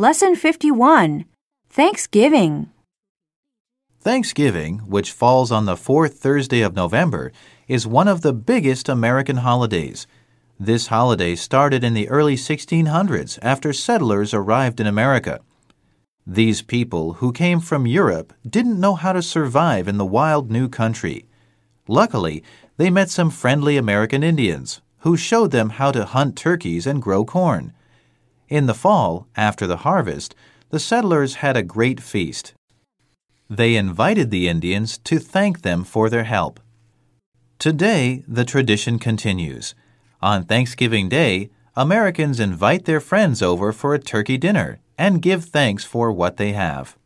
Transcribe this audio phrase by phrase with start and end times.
[0.00, 1.24] Lesson 51
[1.68, 2.70] Thanksgiving.
[4.00, 7.32] Thanksgiving, which falls on the fourth Thursday of November,
[7.66, 10.06] is one of the biggest American holidays.
[10.56, 15.40] This holiday started in the early 1600s after settlers arrived in America.
[16.24, 20.68] These people, who came from Europe, didn't know how to survive in the wild new
[20.68, 21.26] country.
[21.88, 22.44] Luckily,
[22.76, 27.24] they met some friendly American Indians who showed them how to hunt turkeys and grow
[27.24, 27.72] corn.
[28.48, 30.34] In the fall, after the harvest,
[30.70, 32.54] the settlers had a great feast.
[33.50, 36.60] They invited the Indians to thank them for their help.
[37.58, 39.74] Today, the tradition continues.
[40.20, 45.84] On Thanksgiving Day, Americans invite their friends over for a turkey dinner and give thanks
[45.84, 46.96] for what they have.